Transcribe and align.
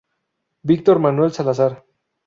Victor 0.63 0.97
Manuel 0.97 1.31
Salazar. 1.31 1.85